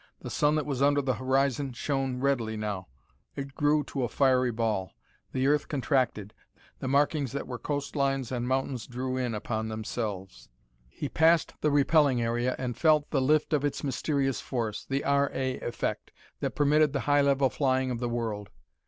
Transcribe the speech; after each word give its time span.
The 0.21 0.31
sun 0.31 0.55
that 0.55 0.65
was 0.65 0.81
under 0.81 0.99
the 0.99 1.13
horizon 1.13 1.73
shone 1.73 2.17
redly 2.19 2.57
now; 2.57 2.87
it 3.35 3.53
grew 3.53 3.83
to 3.83 4.01
a 4.01 4.09
fiery 4.09 4.49
ball; 4.51 4.95
the 5.31 5.45
earth 5.45 5.67
contracted; 5.67 6.33
the 6.79 6.87
markings 6.87 7.33
that 7.33 7.45
were 7.47 7.59
coastlines 7.59 8.31
and 8.31 8.47
mountains 8.47 8.87
drew 8.87 9.15
in 9.15 9.35
upon 9.35 9.67
themselves. 9.67 10.49
He 10.89 11.07
passed 11.07 11.53
the 11.61 11.69
repelling 11.69 12.19
area 12.19 12.55
and 12.57 12.75
felt 12.75 13.11
the 13.11 13.21
lift 13.21 13.53
of 13.53 13.63
its 13.63 13.83
mysterious 13.83 14.41
force 14.41 14.83
the 14.85 15.03
"R. 15.03 15.29
A. 15.35 15.59
Effect" 15.59 16.11
that 16.39 16.55
permitted 16.55 16.93
the 16.93 17.01
high 17.01 17.21
level 17.21 17.51
flying 17.51 17.91
of 17.91 17.99
the 17.99 18.09
world. 18.09 18.49